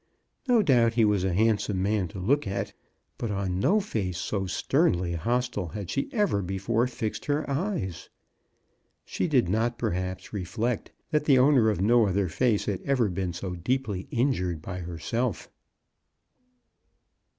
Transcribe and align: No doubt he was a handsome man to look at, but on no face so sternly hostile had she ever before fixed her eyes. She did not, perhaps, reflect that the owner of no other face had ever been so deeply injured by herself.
No 0.47 0.63
doubt 0.63 0.95
he 0.95 1.05
was 1.05 1.23
a 1.23 1.31
handsome 1.31 1.79
man 1.83 2.07
to 2.07 2.17
look 2.17 2.47
at, 2.47 2.73
but 3.19 3.29
on 3.29 3.59
no 3.59 3.79
face 3.79 4.17
so 4.17 4.47
sternly 4.47 5.13
hostile 5.13 5.67
had 5.67 5.91
she 5.91 6.09
ever 6.11 6.41
before 6.41 6.87
fixed 6.87 7.25
her 7.25 7.47
eyes. 7.47 8.09
She 9.05 9.27
did 9.27 9.47
not, 9.47 9.77
perhaps, 9.77 10.33
reflect 10.33 10.91
that 11.11 11.25
the 11.25 11.37
owner 11.37 11.69
of 11.69 11.81
no 11.81 12.07
other 12.07 12.29
face 12.29 12.65
had 12.65 12.81
ever 12.81 13.09
been 13.09 13.31
so 13.31 13.53
deeply 13.53 14.07
injured 14.09 14.59
by 14.59 14.79
herself. 14.79 15.51